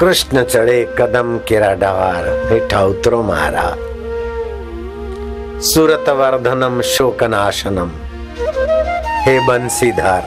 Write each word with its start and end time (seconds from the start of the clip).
कृष्ण 0.00 0.44
चढ़े 0.44 0.94
कदम 0.98 1.38
केरा 1.38 1.74
डवार 1.74 2.48
हेठा 2.52 2.82
उतरो 2.82 3.22
मारा। 3.22 3.76
सुरत 5.60 6.08
वर्धनम 6.08 6.80
शोकनाशनम। 6.80 7.90
हे 9.20 9.46
बंसीधर। 9.46 10.22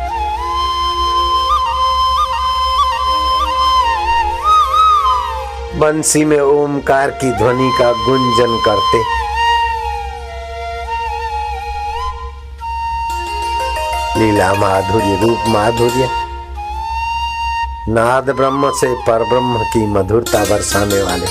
बंसी 5.76 6.26
में 6.26 6.40
ओमकार 6.40 7.10
की 7.10 7.32
ध्वनि 7.32 7.72
का 7.82 7.92
गुंजन 7.92 8.62
करते। 8.66 9.24
लीला 14.20 14.54
माधुर्य, 14.54 15.20
रूप 15.22 15.40
माधुर्य। 15.48 16.23
नाद 17.90 18.30
ब्रह्म 18.30 18.72
से 18.72 18.94
पर 18.94 19.24
ब्रह्म 19.24 19.58
की 19.58 19.88
मधुरता 19.88 20.46
बरसाने 20.46 21.04
वाले। 21.04 21.26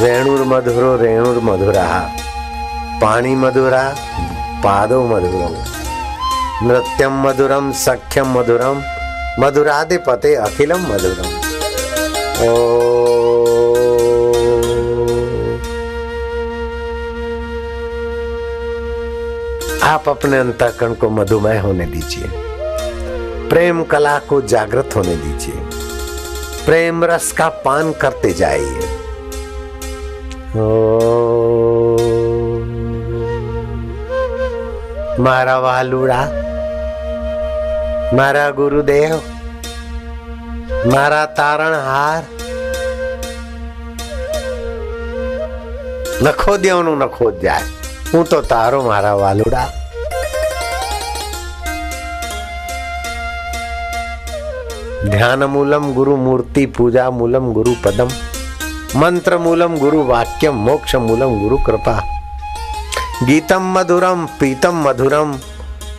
रेणुर 0.00 0.42
मधुरो 0.42 0.96
रेणुर 0.96 1.40
मधुरा 1.44 2.10
पानी 3.02 3.34
मधुरा, 3.34 3.94
पादो 4.64 5.04
मधुरम 5.04 5.64
नृत्यम 6.66 7.28
मधुरम 7.28 7.72
सख्यम 7.72 8.38
मधुरम 8.38 8.82
मधुराधिपते 9.44 10.34
अखिलम 10.34 10.78
मधुरम। 10.78 11.28
ओ। 12.48 12.78
आप 19.82 20.08
अपने 20.08 20.38
अंतकरण 20.38 20.94
को 20.94 21.10
मधुमय 21.10 21.58
होने 21.58 21.86
दीजिए। 21.86 22.47
प्रेम 23.49 23.83
कला 23.83 24.17
को 24.29 24.41
जागृत 24.47 24.95
होने 24.95 25.15
दीजिए 25.17 25.59
प्रेम 26.65 27.03
रस 27.05 27.31
का 27.31 27.47
पान 27.65 27.91
करते 28.01 28.33
जाइए 28.33 28.91
મારા 35.19 35.57
વાલુડા 35.59 36.25
મારા 38.13 38.49
ગુરુદેવ 38.51 39.13
મારા 40.87 41.27
તારણહાર 41.37 42.23
નખો 46.23 46.57
દેવનું 46.57 46.97
નખો 46.99 47.31
જાય 47.43 47.67
હું 48.13 48.25
તો 48.25 48.41
તારો 48.47 48.81
મારા 48.83 49.15
વાલુડા 49.15 49.69
ध्यान 55.06 55.42
मूलम 55.44 55.92
गुरु 55.94 56.16
मूर्ति 56.16 56.64
पूजा 56.66 57.10
मूलम 57.10 57.52
गुरु 57.52 57.72
पदम। 57.84 58.08
मंत्र 58.96 59.36
मूलम 59.38 59.76
गुरु 59.78 60.02
वाक्यम 60.04 60.54
मोक्ष 60.58 60.94
मूलम 60.96 61.38
गुरु 61.40 61.56
कृपा। 61.56 61.94
गीतम 63.24 63.70
मधुरम 63.78 64.26
पीतम 64.40 64.82
मधुरम 64.88 65.36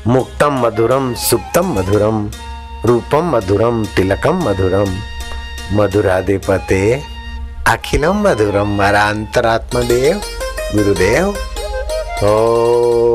मुक्तम 0.08 0.60
मधुरम 0.66 1.14
सुप्तम 1.20 1.72
मधुरम 1.78 2.30
रूपम 2.86 3.30
मधुरम 3.36 3.84
तिलकम 3.86 4.44
मधुरम 4.48 4.92
मधुराधिपते 5.74 6.82
अखिलम 7.68 8.22
मधुरम 8.28 8.78
मारा 8.78 9.04
अंतरात्मा 9.10 9.82
देव 9.82 10.22
गुरुदेव। 10.76 11.28
ओ 12.24 13.09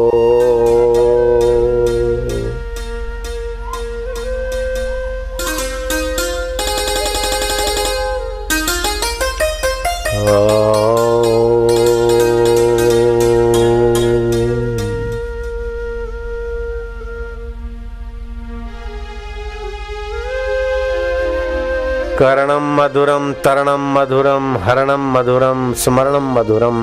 कर्णम 22.18 22.64
मधुरम 22.76 23.32
तरणम 23.32 23.80
मधुरम 23.92 24.56
हरणम 24.56 25.02
मधुरम 25.12 25.72
स्मरणम 25.72 26.26
मधुरम 26.32 26.76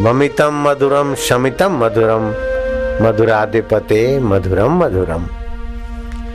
ममितम 0.00 0.54
मधुरम 0.68 1.14
शमितम 1.14 1.72
मधुरम 1.84 2.24
मधुराधिपते 3.04 4.18
मधुरम 4.18 4.78
मधुरम 4.78 5.24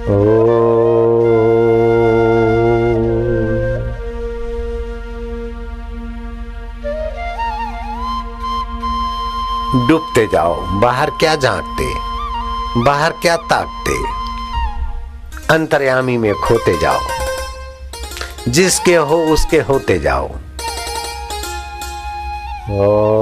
ओ। 0.09 0.19
डूबते 9.87 10.27
जाओ, 10.27 10.53
बाहर 10.81 11.09
क्या 11.09 11.35
झांकते, 11.35 11.93
बाहर 12.83 13.11
क्या 13.21 13.35
ताकते। 13.35 14.16
अंतर्यामी 15.51 16.17
में 16.17 16.33
खोते 16.33 16.81
जाओ। 16.81 16.99
जिसके 18.47 18.95
हो, 18.95 19.17
उसके 19.23 19.57
होते 19.57 19.99
जाओ। 19.99 20.29
ओ। 22.71 23.17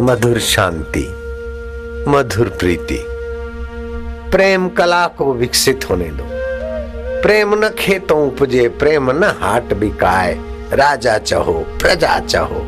मधुर 0.00 0.38
शांति, 0.40 1.08
मधुर 2.08 2.48
प्रीति, 2.48 3.04
प्रेम 4.30 4.68
कला 4.68 5.06
को 5.06 5.32
विकसित 5.32 5.90
होने 5.90 6.04
दो। 6.04 6.37
प्रेम 7.22 7.64
न 7.64 7.68
खेतों 7.68 8.26
उपजे, 8.26 8.68
प्रेम 8.68 9.10
न 9.10 9.24
हाट 9.24 9.74
बिकाए। 9.74 10.34
राजा 10.72 11.18
चहो, 11.18 11.52
प्रजा 11.52 12.18
चहो, 12.18 12.60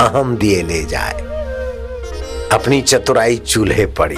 अहम 0.00 0.36
दिए 0.36 0.62
ले 0.62 0.82
जाए। 0.84 1.20
अपनी 2.52 2.82
चतुराई 2.82 3.36
चूल्हे 3.36 3.86
पड़ी। 3.86 4.16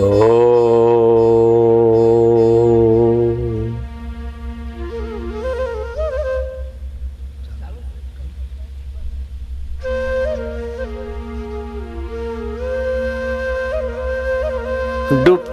ओ 0.00 0.37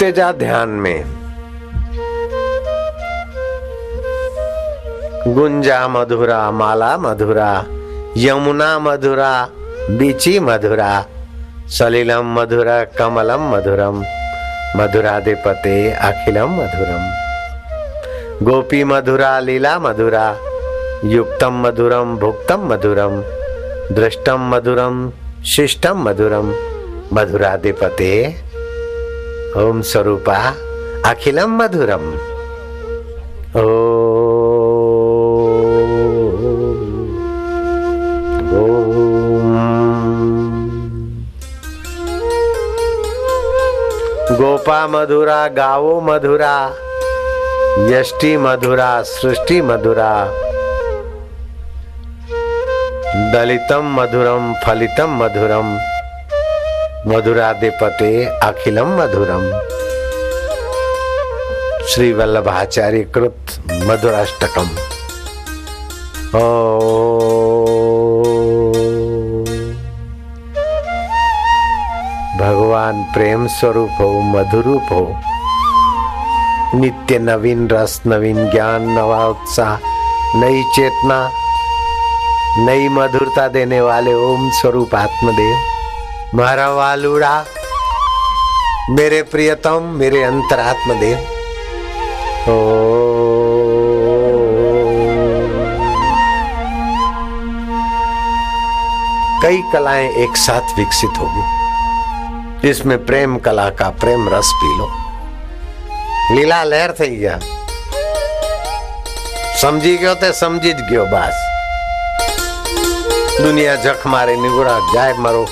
डूबते 0.05 0.11
जा 0.11 0.31
ध्यान 0.31 0.69
में। 0.69 1.03
गुंजा 5.33 5.88
मधुरा, 5.88 6.51
माला 6.51 6.97
मधुरा, 6.97 7.66
यमुना 8.17 8.79
मधुरा, 8.79 9.47
बीची 9.89 10.39
मधुरा, 10.39 11.05
सलिलम 11.69 12.39
मधुरा, 12.39 12.83
कमलम 12.83 13.50
मधुरम, 13.56 14.03
मधुराधिपते, 14.77 15.91
अखिलम 15.91 16.50
मधुरम। 16.50 17.03
गोपी 18.45 18.83
मधुरा, 18.83 19.39
लीला 19.39 19.77
मधुरा, 19.80 20.35
युक्तम 21.06 21.68
मधुरम, 21.68 22.18
भुक्तम 22.18 22.74
मधुरम, 22.74 23.21
दृष्टम 23.95 24.50
मधुरम, 24.56 25.12
शिष्टम 25.45 26.09
मधुरम, 26.09 26.53
मधुराधिपते 27.13 28.12
ओम 29.57 29.81
स्वरूपा 29.81 30.38
अखिलम 31.06 31.52
मधुरम। 31.57 32.06
ओ 33.56 33.66
गोपा 44.31 44.88
मधुरा, 44.88 45.48
गावो 45.48 46.02
मधुरा, 46.02 46.56
यष्टि 47.90 48.36
मधुरा, 48.38 48.92
सृष्टि 49.02 49.62
मधुरा। 49.62 50.13
दलितम 53.34 53.96
मधुरम 54.00 54.54
फलितम 54.66 55.24
मधुरम। 55.24 55.78
मधुराधिपते 57.07 58.25
अखिलम 58.44 58.88
मधुरम। 59.02 59.44
श्री 61.88 62.13
वल्लभाचार्य 62.13 63.04
कृत 63.16 63.52
मधुराष्टकम 63.69 64.69
भगवान 72.40 73.04
प्रेम 73.13 73.48
स्वरूप 73.48 73.90
हो 74.00 74.10
मधुरूप। 74.22 74.92
हो 74.92 75.06
नित्य 76.80 77.19
नवीन 77.19 77.69
रस, 77.69 78.02
नवीन 78.07 78.50
ज्ञान, 78.52 78.90
नवा 78.90 79.25
उत्साह, 79.28 79.78
नई 80.36 80.63
चेतना, 80.75 81.22
नई 82.66 82.90
मधुरता 82.90 83.48
देने 83.48 83.81
वाले 83.81 84.13
ओम 84.24 84.50
स्वरूप 84.50 84.96
आत्मदेव। 84.96 85.75
मारा 86.34 86.69
वालुड़ा 86.70 87.34
मेरे 88.90 89.22
प्रियतम 89.32 89.93
मेरे 89.99 90.22
अंतरात्मदेव 90.22 91.19
ओ 92.50 92.56
कई 99.43 99.62
कलाएं 99.72 100.11
एक 100.25 100.37
साथ 100.37 100.76
विकसित 100.78 101.19
होगी 101.20 101.44
जिसमें 102.62 102.99
प्रेम 103.06 103.38
कला 103.46 103.69
का 103.81 103.88
प्रेम 104.02 104.28
रस 104.34 104.52
पी 104.62 104.76
लो 104.78 104.90
लीला 106.34 106.62
लहर 106.64 106.93
थी 107.00 107.17
गया 107.17 107.38
સમજી 109.61 109.96
ગયો 110.00 110.12
તે 110.20 110.28
સમજી 110.37 110.70
જ 110.76 110.84
ગયો 110.90 111.02
બાસ 111.12 111.38
दुनिया 113.43 113.75
जख 113.84 114.06
मारे 114.12 114.34
निगुड़ा 114.43 114.76
जाए 114.93 115.12
मरो 115.25 115.43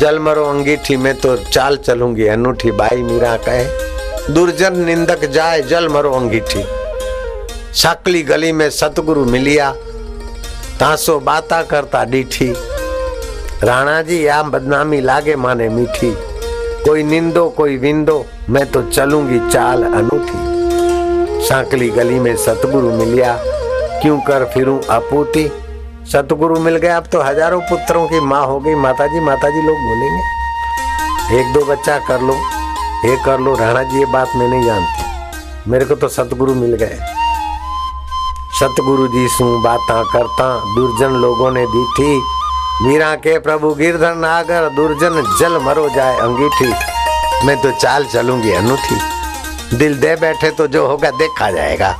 जल 0.00 0.18
मरो 0.18 0.44
अंगीठी 0.44 0.96
में 0.96 1.14
तो 1.14 1.36
चाल 1.36 1.76
चलूँगी, 1.76 2.26
अनूठी 2.26 2.70
बाई 2.70 3.02
मीरा 3.02 3.36
कहे। 3.36 4.32
दुर्जन 4.34 4.78
निंदक 4.78 5.24
जाए 5.24 5.62
जल 5.62 5.88
मरो 5.88 6.12
अंगीठी। 6.12 6.64
साकली 7.72 8.22
गली 8.22 8.52
में 8.52 8.70
सतगुरु 8.70 9.24
मिलिया, 9.24 9.70
तासो 10.80 11.18
बाता 11.20 11.62
करता 11.62 12.04
डीठी। 12.04 12.52
राणा 13.64 14.00
जी 14.02 14.26
या 14.26 14.42
बदनामी 14.42 15.00
लागे 15.00 15.36
माने 15.36 15.68
मीठी। 15.68 16.14
कोई 16.84 17.02
निंदो, 17.02 17.48
कोई 17.48 17.76
विंदो, 17.76 18.24
मैं 18.50 18.70
तो 18.70 18.82
चलूँगी 18.82 19.38
चाल 19.50 19.82
अनूठी। 19.82 21.46
सांकली 21.48 21.88
गली 21.90 22.18
में 22.18 22.36
सतगुरु 22.36 22.90
मिलिया, 22.90 23.36
क्यों 24.02 24.18
कर 24.20 24.44
फिरूं 24.44 24.80
अपूती 24.90 25.50
सतगुरु 26.04 26.58
मिल 26.60 26.76
गए, 26.76 26.88
अब 26.88 27.06
तो 27.12 27.20
हज़ारों 27.22 27.60
पुत्रों 27.60 28.06
की 28.08 28.20
माँ 28.22 28.44
हो 28.46 28.58
गई। 28.60 28.74
माता 28.76 29.06
जी 29.06 29.20
माता 29.22 29.48
जी 29.50 29.62
लोग 29.62 29.78
बोलेंगे, 29.78 31.38
एक 31.38 31.52
दो 31.54 31.64
बच्चा 31.66 31.98
कर 32.08 32.20
लो 32.20 32.34
ये 33.04 33.16
कर 33.24 33.38
लो। 33.40 33.54
राणा 33.56 33.82
जी, 33.82 33.98
ये 33.98 34.04
बात 34.12 34.36
मैं 34.36 34.48
नहीं 34.48 34.64
जानती। 34.64 35.70
मेरे 35.70 35.84
को 35.84 35.94
तो 35.94 36.08
सतगुरु 36.10 36.54
मिल 36.54 36.74
गए। 36.74 36.98
सतगुरु 38.54 39.06
जी 39.08 39.26
सू 39.28 39.44
बात 39.60 39.80
करता, 40.12 40.46
दुर्जन 40.74 41.16
लोगों 41.20 41.50
ने 41.50 41.66
दी 41.66 41.84
थी। 41.94 42.22
मीरा 42.82 43.14
के 43.16 43.38
प्रभु 43.40 43.74
गिरधर 43.74 44.14
नागर, 44.16 44.68
दुर्जन 44.76 45.22
जल 45.40 45.58
मरो 45.64 45.88
जाए 45.88 46.16
अंगीठी। 46.18 46.72
मैं 47.46 47.60
तो 47.62 47.70
चाल 47.72 48.04
चलूँगी, 48.04 48.52
अनूठी। 48.52 49.76
दिल 49.76 50.00
दे 50.00 50.14
बैठे 50.16 50.50
तो 50.50 50.66
जो 50.68 50.86
होगा, 50.86 51.10
देखा 51.12 51.50
जाएगा। 51.50 51.96